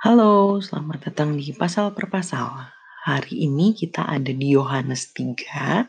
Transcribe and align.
Halo, 0.00 0.56
selamat 0.64 1.12
datang 1.12 1.36
di 1.36 1.52
Pasal 1.52 1.92
per 1.92 2.08
Pasal. 2.08 2.48
Hari 3.04 3.44
ini 3.44 3.76
kita 3.76 4.08
ada 4.08 4.32
di 4.32 4.56
Yohanes 4.56 5.12
3 5.12 5.84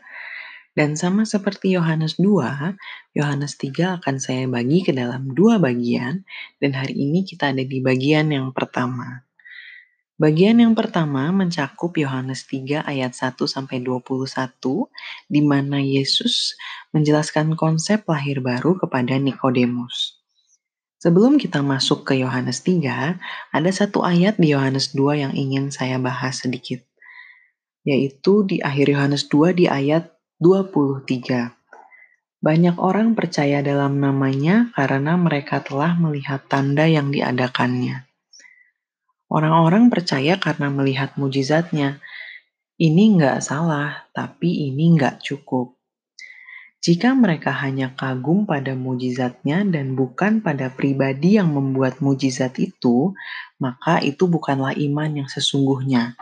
dan 0.76 1.00
sama 1.00 1.24
seperti 1.24 1.72
Yohanes 1.72 2.20
2, 2.20 3.16
Yohanes 3.16 3.56
3 3.56 3.96
akan 3.96 4.20
saya 4.20 4.44
bagi 4.52 4.84
ke 4.84 4.92
dalam 4.92 5.32
dua 5.32 5.56
bagian 5.56 6.28
dan 6.60 6.76
hari 6.76 6.92
ini 6.92 7.24
kita 7.24 7.56
ada 7.56 7.64
di 7.64 7.80
bagian 7.80 8.28
yang 8.28 8.52
pertama. 8.52 9.24
Bagian 10.20 10.60
yang 10.60 10.76
pertama 10.76 11.32
mencakup 11.32 11.96
Yohanes 11.96 12.44
3 12.44 12.84
ayat 12.84 13.16
1 13.16 13.40
sampai 13.48 13.80
21 13.80 14.12
di 15.24 15.40
mana 15.40 15.80
Yesus 15.80 16.52
menjelaskan 16.92 17.56
konsep 17.56 18.04
lahir 18.04 18.44
baru 18.44 18.76
kepada 18.76 19.16
Nikodemus. 19.16 20.21
Sebelum 21.02 21.34
kita 21.34 21.66
masuk 21.66 22.06
ke 22.06 22.22
Yohanes 22.22 22.62
3, 22.62 23.18
ada 23.50 23.70
satu 23.74 24.06
ayat 24.06 24.38
di 24.38 24.54
Yohanes 24.54 24.94
2 24.94 25.26
yang 25.26 25.34
ingin 25.34 25.74
saya 25.74 25.98
bahas 25.98 26.46
sedikit. 26.46 26.78
Yaitu 27.82 28.46
di 28.46 28.62
akhir 28.62 28.94
Yohanes 28.94 29.26
2 29.26 29.50
di 29.50 29.66
ayat 29.66 30.14
23. 30.38 31.58
Banyak 32.38 32.78
orang 32.78 33.18
percaya 33.18 33.66
dalam 33.66 33.98
namanya 33.98 34.70
karena 34.78 35.18
mereka 35.18 35.58
telah 35.66 35.98
melihat 35.98 36.46
tanda 36.46 36.86
yang 36.86 37.10
diadakannya. 37.10 38.06
Orang-orang 39.26 39.90
percaya 39.90 40.38
karena 40.38 40.70
melihat 40.70 41.18
mujizatnya. 41.18 41.98
Ini 42.78 43.18
nggak 43.18 43.42
salah, 43.42 44.06
tapi 44.14 44.70
ini 44.70 44.94
nggak 44.94 45.18
cukup. 45.18 45.81
Jika 46.82 47.14
mereka 47.14 47.54
hanya 47.62 47.94
kagum 47.94 48.42
pada 48.42 48.74
mujizatnya 48.74 49.62
dan 49.62 49.94
bukan 49.94 50.42
pada 50.42 50.66
pribadi 50.66 51.38
yang 51.38 51.54
membuat 51.54 52.02
mujizat 52.02 52.58
itu, 52.58 53.14
maka 53.62 54.02
itu 54.02 54.26
bukanlah 54.26 54.74
iman 54.74 55.22
yang 55.22 55.28
sesungguhnya. 55.30 56.18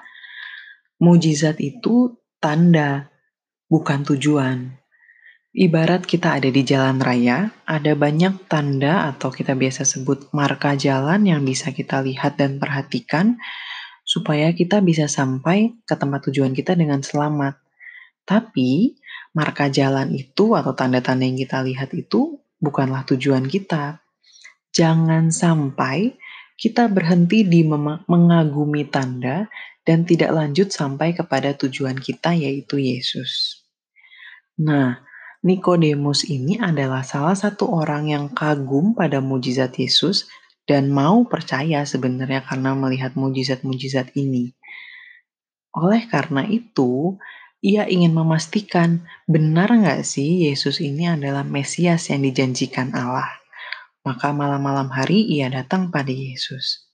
Mujizat 1.01 1.57
itu 1.65 2.21
tanda, 2.45 3.09
bukan 3.73 4.05
tujuan. 4.05 4.77
Ibarat 5.57 6.05
kita 6.05 6.37
ada 6.37 6.53
di 6.53 6.61
jalan 6.61 7.01
raya, 7.01 7.57
ada 7.65 7.97
banyak 7.97 8.45
tanda 8.45 9.09
atau 9.17 9.33
kita 9.33 9.57
biasa 9.57 9.89
sebut 9.89 10.29
marka 10.37 10.77
jalan 10.77 11.25
yang 11.25 11.41
bisa 11.41 11.73
kita 11.73 12.05
lihat 12.05 12.37
dan 12.37 12.61
perhatikan 12.61 13.41
supaya 14.05 14.53
kita 14.53 14.85
bisa 14.85 15.09
sampai 15.09 15.73
ke 15.89 15.95
tempat 15.97 16.29
tujuan 16.29 16.53
kita 16.53 16.77
dengan 16.77 17.01
selamat. 17.01 17.57
Tapi 18.29 19.00
marka 19.37 19.71
jalan 19.71 20.11
itu 20.15 20.59
atau 20.59 20.75
tanda-tanda 20.75 21.27
yang 21.27 21.39
kita 21.39 21.63
lihat 21.63 21.95
itu 21.95 22.43
bukanlah 22.59 23.07
tujuan 23.07 23.47
kita. 23.47 24.03
Jangan 24.71 25.35
sampai 25.35 26.15
kita 26.61 26.93
berhenti 26.93 27.43
di 27.49 27.65
mengagumi 28.07 28.87
tanda 28.87 29.49
dan 29.83 30.05
tidak 30.05 30.31
lanjut 30.31 30.69
sampai 30.69 31.17
kepada 31.17 31.57
tujuan 31.57 31.97
kita 31.97 32.37
yaitu 32.37 32.79
Yesus. 32.79 33.65
Nah, 34.61 35.01
Nikodemus 35.41 36.29
ini 36.29 36.61
adalah 36.61 37.01
salah 37.01 37.33
satu 37.33 37.73
orang 37.73 38.13
yang 38.13 38.29
kagum 38.37 38.93
pada 38.93 39.25
mujizat 39.25 39.73
Yesus 39.73 40.29
dan 40.69 40.93
mau 40.93 41.25
percaya 41.25 41.89
sebenarnya 41.89 42.45
karena 42.45 42.77
melihat 42.77 43.17
mujizat-mujizat 43.17 44.13
ini. 44.21 44.53
Oleh 45.73 46.05
karena 46.13 46.45
itu, 46.45 47.17
ia 47.61 47.85
ingin 47.85 48.17
memastikan 48.17 49.05
benar 49.29 49.69
nggak 49.69 50.01
sih 50.01 50.49
Yesus 50.49 50.81
ini 50.81 51.09
adalah 51.09 51.45
Mesias 51.45 52.09
yang 52.09 52.25
dijanjikan 52.25 52.97
Allah. 52.97 53.29
Maka 54.01 54.33
malam-malam 54.33 54.89
hari 54.89 55.29
ia 55.29 55.53
datang 55.53 55.93
pada 55.93 56.09
Yesus. 56.09 56.89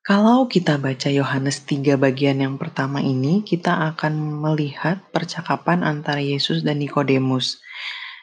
Kalau 0.00 0.48
kita 0.48 0.80
baca 0.80 1.12
Yohanes 1.12 1.60
3 1.68 2.00
bagian 2.00 2.40
yang 2.40 2.56
pertama 2.56 3.04
ini, 3.04 3.44
kita 3.44 3.92
akan 3.92 4.40
melihat 4.40 4.96
percakapan 5.12 5.84
antara 5.84 6.24
Yesus 6.24 6.64
dan 6.64 6.80
Nikodemus. 6.80 7.60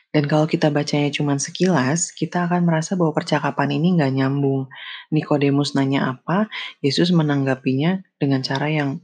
Dan 0.10 0.26
kalau 0.26 0.50
kita 0.50 0.74
bacanya 0.74 1.14
cuma 1.14 1.38
sekilas, 1.38 2.10
kita 2.18 2.50
akan 2.50 2.66
merasa 2.66 2.98
bahwa 2.98 3.14
percakapan 3.14 3.78
ini 3.78 3.94
nggak 3.94 4.10
nyambung. 4.10 4.66
Nikodemus 5.14 5.78
nanya 5.78 6.18
apa, 6.18 6.50
Yesus 6.82 7.14
menanggapinya 7.14 8.02
dengan 8.18 8.42
cara 8.42 8.74
yang 8.74 8.98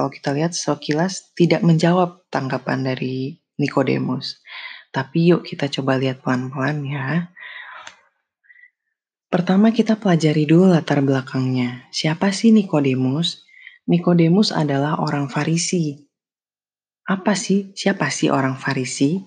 kalau 0.00 0.08
kita 0.08 0.32
lihat 0.32 0.56
sekilas 0.56 1.36
tidak 1.36 1.60
menjawab 1.60 2.24
tanggapan 2.32 2.80
dari 2.80 3.36
Nikodemus. 3.60 4.40
Tapi 4.88 5.28
yuk 5.28 5.44
kita 5.44 5.68
coba 5.68 6.00
lihat 6.00 6.24
pelan-pelan 6.24 6.88
ya. 6.88 7.28
Pertama 9.28 9.68
kita 9.76 10.00
pelajari 10.00 10.48
dulu 10.48 10.72
latar 10.72 11.04
belakangnya. 11.04 11.84
Siapa 11.92 12.32
sih 12.32 12.48
Nikodemus? 12.48 13.44
Nikodemus 13.92 14.56
adalah 14.56 15.04
orang 15.04 15.28
Farisi. 15.28 16.00
Apa 17.04 17.36
sih? 17.36 17.76
Siapa 17.76 18.08
sih 18.08 18.32
orang 18.32 18.56
Farisi? 18.56 19.20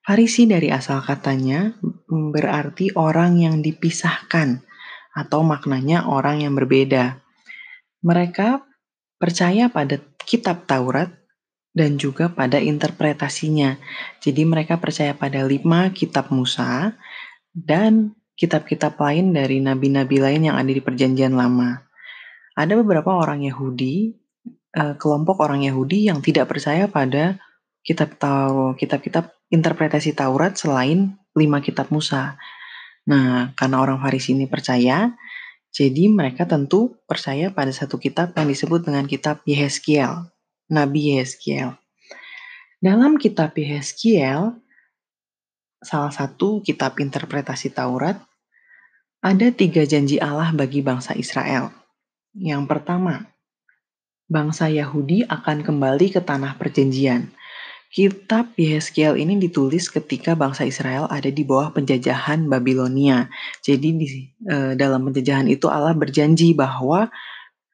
Farisi 0.00 0.48
dari 0.48 0.72
asal 0.72 1.04
katanya 1.04 1.76
berarti 2.08 2.88
orang 2.96 3.36
yang 3.36 3.60
dipisahkan 3.60 4.64
atau 5.12 5.44
maknanya 5.44 6.08
orang 6.08 6.40
yang 6.40 6.56
berbeda. 6.56 7.20
Mereka 8.00 8.64
percaya 9.16 9.68
pada 9.72 10.00
kitab 10.24 10.68
Taurat 10.68 11.12
dan 11.76 12.00
juga 12.00 12.32
pada 12.32 12.56
interpretasinya. 12.56 13.76
Jadi 14.24 14.48
mereka 14.48 14.80
percaya 14.80 15.12
pada 15.12 15.44
lima 15.44 15.92
kitab 15.92 16.32
Musa 16.32 16.96
dan 17.52 18.16
kitab-kitab 18.36 18.96
lain 19.00 19.32
dari 19.32 19.60
nabi-nabi 19.60 20.20
lain 20.20 20.48
yang 20.52 20.56
ada 20.56 20.68
di 20.68 20.80
perjanjian 20.80 21.36
lama. 21.36 21.84
Ada 22.56 22.76
beberapa 22.80 23.12
orang 23.12 23.44
Yahudi, 23.44 24.16
eh, 24.72 24.94
kelompok 24.96 25.44
orang 25.44 25.64
Yahudi 25.64 26.08
yang 26.08 26.24
tidak 26.24 26.48
percaya 26.48 26.88
pada 26.88 27.36
kitab 27.84 28.16
kitab-kitab 28.76 29.32
interpretasi 29.52 30.16
Taurat 30.16 30.56
selain 30.56 31.16
lima 31.36 31.60
kitab 31.60 31.92
Musa. 31.92 32.40
Nah, 33.06 33.54
karena 33.54 33.78
orang 33.78 34.02
Farisi 34.02 34.34
ini 34.34 34.50
percaya, 34.50 35.14
jadi 35.76 36.08
mereka 36.08 36.48
tentu 36.48 36.96
percaya 37.04 37.52
pada 37.52 37.68
satu 37.68 38.00
kitab 38.00 38.32
yang 38.32 38.48
disebut 38.48 38.88
dengan 38.88 39.04
kitab 39.04 39.44
Yehezkiel, 39.44 40.24
Nabi 40.72 41.12
Yehezkiel. 41.12 41.76
Dalam 42.80 43.20
kitab 43.20 43.52
Yehezkiel, 43.52 44.56
salah 45.84 46.12
satu 46.16 46.64
kitab 46.64 46.96
interpretasi 46.96 47.76
Taurat, 47.76 48.16
ada 49.20 49.52
tiga 49.52 49.84
janji 49.84 50.16
Allah 50.16 50.48
bagi 50.56 50.80
bangsa 50.80 51.12
Israel. 51.12 51.68
Yang 52.32 52.64
pertama, 52.72 53.28
bangsa 54.32 54.72
Yahudi 54.72 55.28
akan 55.28 55.60
kembali 55.60 56.16
ke 56.16 56.24
tanah 56.24 56.56
perjanjian. 56.56 57.36
Kitab 57.86 58.52
Yeskiel 58.58 59.16
ini 59.16 59.38
ditulis 59.38 59.88
ketika 59.88 60.34
bangsa 60.34 60.66
Israel 60.66 61.06
ada 61.06 61.30
di 61.30 61.46
bawah 61.46 61.70
penjajahan 61.72 62.44
Babilonia. 62.50 63.30
Jadi 63.62 63.88
di 63.94 64.06
e, 64.42 64.74
dalam 64.74 65.06
penjajahan 65.06 65.46
itu 65.46 65.70
Allah 65.70 65.94
berjanji 65.94 66.52
bahwa 66.52 67.08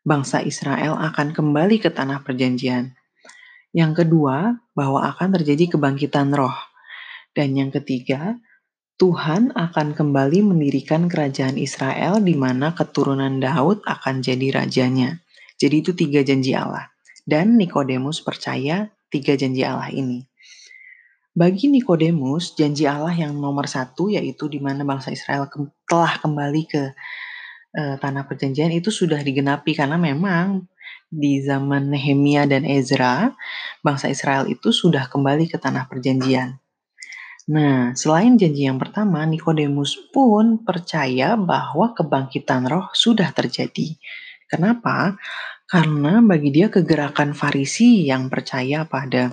bangsa 0.05 0.45
Israel 0.45 0.95
akan 1.01 1.33
kembali 1.33 1.81
ke 1.81 1.91
tanah 1.91 2.23
perjanjian. 2.23 2.93
Yang 3.73 4.05
kedua, 4.05 4.61
bahwa 4.77 5.09
akan 5.17 5.41
terjadi 5.41 5.75
kebangkitan 5.75 6.29
roh. 6.37 6.55
Dan 7.33 7.57
yang 7.57 7.73
ketiga, 7.73 8.37
Tuhan 9.01 9.57
akan 9.57 9.97
kembali 9.97 10.45
mendirikan 10.45 11.09
kerajaan 11.09 11.57
Israel 11.57 12.21
di 12.21 12.37
mana 12.37 12.77
keturunan 12.77 13.41
Daud 13.41 13.81
akan 13.89 14.21
jadi 14.21 14.53
rajanya. 14.53 15.25
Jadi 15.57 15.77
itu 15.81 15.97
tiga 15.97 16.21
janji 16.21 16.53
Allah. 16.53 16.93
Dan 17.25 17.57
Nikodemus 17.57 18.21
percaya 18.21 18.93
tiga 19.13 19.37
janji 19.37 19.61
Allah 19.61 19.93
ini. 19.93 20.25
Bagi 21.33 21.69
Nikodemus, 21.69 22.57
janji 22.57 22.89
Allah 22.89 23.13
yang 23.13 23.37
nomor 23.37 23.69
satu 23.69 24.09
yaitu 24.09 24.49
di 24.49 24.61
mana 24.61 24.85
bangsa 24.85 25.13
Israel 25.13 25.49
ke 25.49 25.61
telah 25.89 26.21
kembali 26.21 26.63
ke 26.69 26.83
uh, 27.77 27.97
tanah 28.01 28.25
perjanjian 28.29 28.73
itu 28.73 28.93
sudah 28.93 29.21
digenapi 29.21 29.73
karena 29.73 29.97
memang 29.97 30.69
di 31.13 31.45
zaman 31.45 31.93
Nehemia 31.93 32.49
dan 32.49 32.65
Ezra, 32.65 33.37
bangsa 33.85 34.09
Israel 34.09 34.49
itu 34.49 34.73
sudah 34.73 35.13
kembali 35.13 35.49
ke 35.49 35.61
tanah 35.61 35.85
perjanjian. 35.85 36.57
Nah, 37.53 37.93
selain 37.93 38.39
janji 38.41 38.65
yang 38.65 38.81
pertama, 38.81 39.27
Nikodemus 39.29 39.99
pun 40.15 40.65
percaya 40.65 41.37
bahwa 41.37 41.93
kebangkitan 41.93 42.65
roh 42.71 42.89
sudah 42.97 43.29
terjadi. 43.35 43.99
Kenapa? 44.47 45.21
Karena 45.73 46.21
bagi 46.21 46.53
dia 46.53 46.69
kegerakan 46.69 47.33
Farisi 47.33 48.05
yang 48.05 48.29
percaya 48.29 48.85
pada 48.85 49.33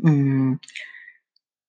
hmm, 0.00 0.56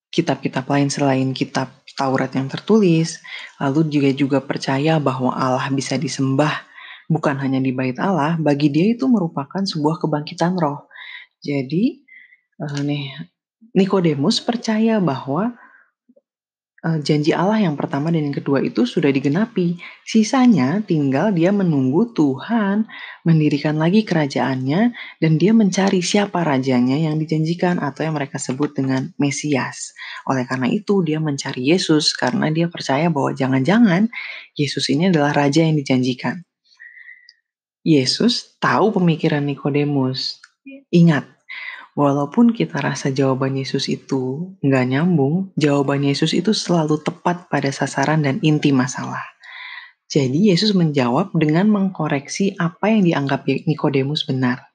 kitab-kitab 0.08 0.64
lain 0.64 0.88
selain 0.88 1.28
kitab 1.36 1.68
Taurat 1.92 2.32
yang 2.32 2.48
tertulis, 2.48 3.20
lalu 3.60 3.84
juga 3.92 4.10
juga 4.16 4.38
percaya 4.40 4.96
bahwa 4.96 5.36
Allah 5.36 5.68
bisa 5.68 6.00
disembah 6.00 6.64
bukan 7.08 7.36
hanya 7.36 7.60
di 7.60 7.76
bait 7.76 8.00
Allah, 8.00 8.40
bagi 8.40 8.72
dia 8.72 8.96
itu 8.96 9.04
merupakan 9.12 9.60
sebuah 9.60 10.00
kebangkitan 10.00 10.56
roh. 10.56 10.88
Jadi 11.44 12.00
uh, 12.64 12.80
nih 12.80 13.12
Nikodemus 13.76 14.40
percaya 14.40 15.04
bahwa 15.04 15.52
janji 17.02 17.34
Allah 17.34 17.58
yang 17.58 17.74
pertama 17.74 18.14
dan 18.14 18.30
yang 18.30 18.36
kedua 18.36 18.62
itu 18.62 18.86
sudah 18.86 19.10
digenapi. 19.10 19.74
Sisanya 20.06 20.78
tinggal 20.86 21.34
dia 21.34 21.50
menunggu 21.50 22.14
Tuhan 22.14 22.86
mendirikan 23.26 23.74
lagi 23.74 24.06
kerajaannya 24.06 24.94
dan 25.18 25.32
dia 25.34 25.50
mencari 25.50 25.98
siapa 25.98 26.46
rajanya 26.46 26.94
yang 26.94 27.18
dijanjikan 27.18 27.82
atau 27.82 28.06
yang 28.06 28.14
mereka 28.14 28.38
sebut 28.38 28.72
dengan 28.78 29.10
Mesias. 29.18 29.92
Oleh 30.30 30.46
karena 30.46 30.70
itu 30.70 31.02
dia 31.02 31.18
mencari 31.18 31.74
Yesus 31.74 32.14
karena 32.14 32.48
dia 32.54 32.70
percaya 32.70 33.10
bahwa 33.10 33.34
jangan-jangan 33.34 34.06
Yesus 34.54 34.86
ini 34.88 35.10
adalah 35.10 35.34
raja 35.34 35.66
yang 35.66 35.74
dijanjikan. 35.74 36.46
Yesus 37.86 38.58
tahu 38.58 38.94
pemikiran 38.94 39.46
Nikodemus. 39.46 40.42
Ingat, 40.90 41.35
Walaupun 41.96 42.52
kita 42.52 42.84
rasa 42.84 43.08
jawaban 43.08 43.56
Yesus 43.56 43.88
itu 43.88 44.52
nggak 44.60 44.84
nyambung, 44.92 45.48
jawaban 45.56 46.04
Yesus 46.04 46.36
itu 46.36 46.52
selalu 46.52 47.00
tepat 47.00 47.48
pada 47.48 47.72
sasaran 47.72 48.20
dan 48.20 48.36
inti 48.44 48.68
masalah. 48.68 49.24
Jadi 50.04 50.52
Yesus 50.52 50.76
menjawab 50.76 51.32
dengan 51.32 51.72
mengkoreksi 51.72 52.52
apa 52.60 52.92
yang 52.92 53.08
dianggap 53.08 53.48
Nikodemus 53.48 54.28
benar. 54.28 54.68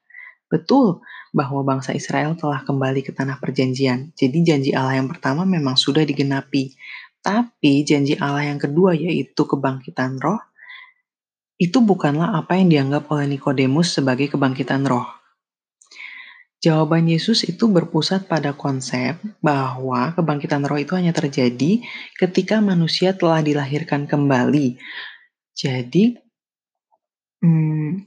Betul 0.50 1.06
bahwa 1.30 1.62
bangsa 1.62 1.94
Israel 1.94 2.34
telah 2.34 2.66
kembali 2.66 3.06
ke 3.06 3.14
tanah 3.14 3.38
perjanjian. 3.38 4.18
Jadi 4.18 4.42
janji 4.42 4.72
Allah 4.74 4.98
yang 4.98 5.08
pertama 5.08 5.46
memang 5.46 5.78
sudah 5.78 6.02
digenapi. 6.02 6.74
Tapi 7.22 7.86
janji 7.86 8.18
Allah 8.18 8.50
yang 8.50 8.58
kedua 8.58 8.98
yaitu 8.98 9.46
kebangkitan 9.46 10.18
roh 10.18 10.42
itu 11.62 11.78
bukanlah 11.86 12.34
apa 12.34 12.58
yang 12.58 12.74
dianggap 12.74 13.06
oleh 13.14 13.30
Nikodemus 13.38 13.94
sebagai 13.94 14.34
kebangkitan 14.34 14.82
roh. 14.90 15.21
Jawaban 16.62 17.10
Yesus 17.10 17.42
itu 17.42 17.66
berpusat 17.66 18.30
pada 18.30 18.54
konsep 18.54 19.18
bahwa 19.42 20.14
kebangkitan 20.14 20.62
roh 20.62 20.78
itu 20.78 20.94
hanya 20.94 21.10
terjadi 21.10 21.82
ketika 22.22 22.62
manusia 22.62 23.18
telah 23.18 23.42
dilahirkan 23.42 24.06
kembali. 24.06 24.78
Jadi, 25.58 26.22
hmm, 27.42 28.06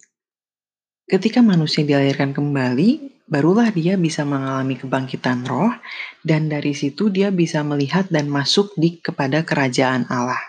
ketika 1.11 1.43
manusia 1.43 1.83
dilahirkan 1.83 2.31
kembali, 2.31 3.19
barulah 3.27 3.75
dia 3.75 3.99
bisa 3.99 4.23
mengalami 4.23 4.79
kebangkitan 4.79 5.43
roh, 5.51 5.75
dan 6.23 6.47
dari 6.47 6.79
situ 6.79 7.11
dia 7.11 7.35
bisa 7.35 7.67
melihat 7.67 8.07
dan 8.07 8.31
masuk 8.31 8.71
di 8.79 9.03
kepada 9.03 9.43
kerajaan 9.43 10.07
Allah. 10.07 10.41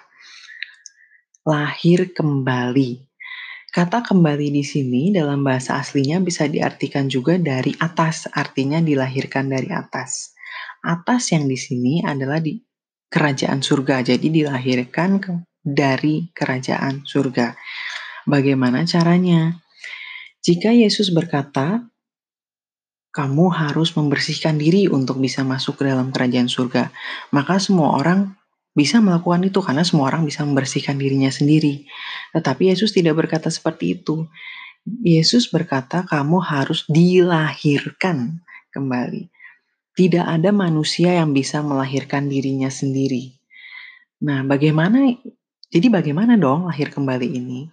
Lahir 1.42 2.14
kembali. 2.14 3.15
Kata 3.76 4.08
kembali 4.08 4.56
di 4.56 4.64
sini 4.64 5.12
dalam 5.12 5.44
bahasa 5.44 5.76
aslinya 5.76 6.24
bisa 6.24 6.48
diartikan 6.48 7.12
juga 7.12 7.36
dari 7.36 7.76
atas, 7.76 8.24
artinya 8.32 8.80
dilahirkan 8.80 9.52
dari 9.52 9.68
atas. 9.68 10.32
Atas 10.80 11.36
yang 11.36 11.44
di 11.44 11.60
sini 11.60 12.00
adalah 12.00 12.40
di 12.40 12.56
kerajaan 13.12 13.60
surga, 13.60 14.16
jadi 14.16 14.24
dilahirkan 14.32 15.20
ke, 15.20 15.44
dari 15.60 16.32
kerajaan 16.32 17.04
surga. 17.04 17.52
Bagaimana 18.24 18.88
caranya? 18.88 19.60
Jika 20.40 20.72
Yesus 20.72 21.12
berkata, 21.12 21.84
"Kamu 23.12 23.52
harus 23.52 23.92
membersihkan 23.92 24.56
diri 24.56 24.88
untuk 24.88 25.20
bisa 25.20 25.44
masuk 25.44 25.84
ke 25.84 25.92
dalam 25.92 26.16
kerajaan 26.16 26.48
surga," 26.48 26.96
maka 27.36 27.60
semua 27.60 28.00
orang 28.00 28.40
bisa 28.76 29.00
melakukan 29.00 29.40
itu 29.48 29.64
karena 29.64 29.88
semua 29.88 30.12
orang 30.12 30.28
bisa 30.28 30.44
membersihkan 30.44 31.00
dirinya 31.00 31.32
sendiri. 31.32 31.88
Tetapi 32.36 32.76
Yesus 32.76 32.92
tidak 32.92 33.16
berkata 33.16 33.48
seperti 33.48 33.96
itu. 33.96 34.28
Yesus 34.86 35.48
berkata, 35.48 36.04
"Kamu 36.04 36.44
harus 36.44 36.84
dilahirkan 36.92 38.44
kembali." 38.76 39.32
Tidak 39.96 40.28
ada 40.28 40.52
manusia 40.52 41.16
yang 41.16 41.32
bisa 41.32 41.64
melahirkan 41.64 42.28
dirinya 42.28 42.68
sendiri. 42.68 43.32
Nah, 44.28 44.44
bagaimana? 44.44 45.08
Jadi, 45.72 45.88
bagaimana 45.88 46.36
dong 46.36 46.68
lahir 46.68 46.92
kembali 46.92 47.28
ini? 47.32 47.72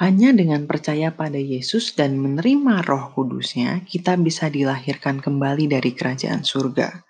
Hanya 0.00 0.32
dengan 0.32 0.64
percaya 0.64 1.12
pada 1.12 1.36
Yesus 1.36 1.92
dan 1.92 2.16
menerima 2.16 2.80
Roh 2.88 3.12
Kudusnya, 3.12 3.84
kita 3.84 4.16
bisa 4.16 4.48
dilahirkan 4.48 5.20
kembali 5.20 5.68
dari 5.68 5.92
kerajaan 5.92 6.40
surga. 6.40 7.09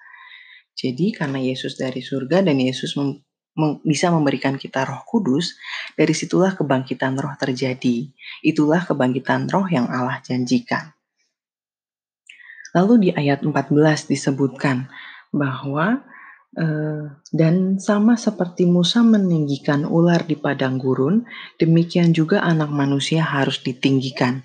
Jadi 0.80 1.12
karena 1.12 1.36
Yesus 1.36 1.76
dari 1.76 2.00
surga 2.00 2.40
dan 2.40 2.56
Yesus 2.56 2.96
mem 2.96 3.20
mem 3.52 3.84
bisa 3.84 4.08
memberikan 4.08 4.56
kita 4.56 4.88
roh 4.88 5.04
kudus, 5.04 5.60
dari 5.92 6.16
situlah 6.16 6.56
kebangkitan 6.56 7.20
roh 7.20 7.36
terjadi. 7.36 8.08
Itulah 8.40 8.88
kebangkitan 8.88 9.52
roh 9.52 9.68
yang 9.68 9.92
Allah 9.92 10.24
janjikan. 10.24 10.96
Lalu 12.72 12.94
di 13.04 13.10
ayat 13.12 13.44
14 13.44 14.08
disebutkan 14.08 14.88
bahwa 15.30 16.08
Uh, 16.50 17.14
dan 17.30 17.78
sama 17.78 18.18
seperti 18.18 18.66
Musa 18.66 19.06
meninggikan 19.06 19.86
ular 19.86 20.26
di 20.26 20.34
padang 20.34 20.82
gurun, 20.82 21.22
demikian 21.62 22.10
juga 22.10 22.42
anak 22.42 22.74
manusia 22.74 23.22
harus 23.22 23.62
ditinggikan. 23.62 24.42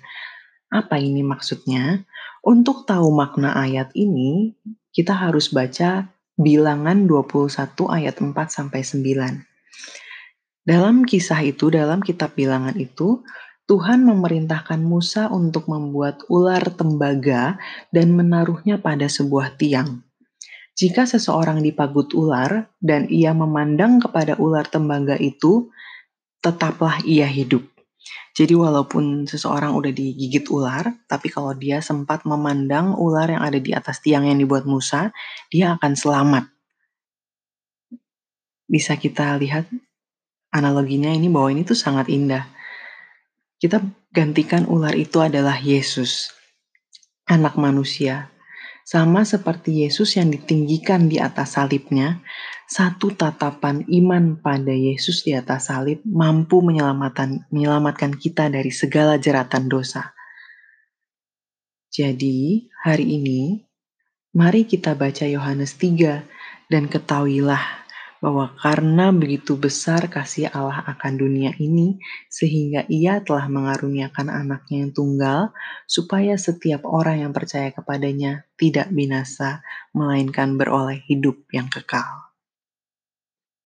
Apa 0.70 1.02
ini 1.02 1.26
maksudnya? 1.26 2.06
Untuk 2.46 2.86
tahu 2.86 3.10
makna 3.10 3.58
ayat 3.58 3.90
ini, 3.98 4.54
kita 4.94 5.18
harus 5.18 5.50
baca 5.50 6.14
Bilangan 6.36 7.08
21 7.08 7.48
ayat 7.88 8.20
4 8.20 8.36
sampai 8.44 8.84
9. 8.84 10.68
Dalam 10.68 11.08
kisah 11.08 11.40
itu, 11.40 11.72
dalam 11.72 12.04
kitab 12.04 12.36
Bilangan 12.36 12.76
itu, 12.76 13.24
Tuhan 13.64 14.04
memerintahkan 14.04 14.84
Musa 14.84 15.32
untuk 15.32 15.64
membuat 15.72 16.28
ular 16.28 16.60
tembaga 16.76 17.56
dan 17.88 18.12
menaruhnya 18.12 18.76
pada 18.76 19.08
sebuah 19.08 19.56
tiang. 19.56 20.04
Jika 20.76 21.08
seseorang 21.08 21.64
dipagut 21.64 22.12
ular 22.12 22.68
dan 22.84 23.08
ia 23.08 23.32
memandang 23.32 23.96
kepada 23.96 24.36
ular 24.36 24.68
tembaga 24.68 25.16
itu, 25.16 25.72
tetaplah 26.44 27.00
ia 27.08 27.24
hidup. 27.24 27.64
Jadi 28.36 28.52
walaupun 28.52 29.24
seseorang 29.24 29.72
udah 29.72 29.90
digigit 29.90 30.46
ular, 30.52 30.92
tapi 31.08 31.32
kalau 31.32 31.56
dia 31.56 31.80
sempat 31.80 32.22
memandang 32.28 32.94
ular 32.94 33.26
yang 33.32 33.42
ada 33.42 33.56
di 33.56 33.72
atas 33.72 34.04
tiang 34.04 34.28
yang 34.28 34.36
dibuat 34.36 34.68
Musa, 34.68 35.10
dia 35.48 35.74
akan 35.74 35.92
selamat. 35.96 36.44
Bisa 38.68 38.94
kita 39.00 39.34
lihat 39.40 39.66
analoginya 40.52 41.10
ini 41.10 41.32
bahwa 41.32 41.48
ini 41.50 41.64
tuh 41.64 41.78
sangat 41.78 42.12
indah. 42.12 42.44
Kita 43.56 43.80
gantikan 44.12 44.68
ular 44.68 44.92
itu 44.92 45.16
adalah 45.24 45.56
Yesus, 45.56 46.28
anak 47.24 47.56
manusia 47.56 48.35
sama 48.86 49.26
seperti 49.26 49.82
Yesus 49.82 50.14
yang 50.14 50.30
ditinggikan 50.30 51.10
di 51.10 51.18
atas 51.18 51.58
salibnya, 51.58 52.22
satu 52.70 53.10
tatapan 53.18 53.82
iman 53.82 54.38
pada 54.38 54.70
Yesus 54.70 55.26
di 55.26 55.34
atas 55.34 55.74
salib 55.74 56.06
mampu 56.06 56.62
menyelamatkan, 56.62 57.50
menyelamatkan 57.50 58.14
kita 58.14 58.46
dari 58.46 58.70
segala 58.70 59.18
jeratan 59.18 59.66
dosa. 59.66 60.14
Jadi, 61.90 62.70
hari 62.86 63.18
ini, 63.18 63.58
mari 64.38 64.62
kita 64.70 64.94
baca 64.94 65.26
Yohanes 65.26 65.74
3 65.74 66.70
dan 66.70 66.86
ketahuilah 66.86 67.85
bahwa 68.20 68.52
karena 68.58 69.12
begitu 69.14 69.54
besar 69.56 70.10
kasih 70.10 70.50
Allah 70.50 70.84
akan 70.84 71.12
dunia 71.16 71.54
ini, 71.56 72.00
sehingga 72.28 72.84
ia 72.90 73.22
telah 73.22 73.46
mengaruniakan 73.46 74.28
anaknya 74.28 74.86
yang 74.86 74.92
tunggal, 74.92 75.40
supaya 75.86 76.34
setiap 76.36 76.84
orang 76.84 77.24
yang 77.28 77.32
percaya 77.32 77.70
kepadanya 77.70 78.44
tidak 78.60 78.90
binasa, 78.92 79.62
melainkan 79.94 80.58
beroleh 80.58 81.00
hidup 81.06 81.40
yang 81.54 81.70
kekal. 81.70 82.25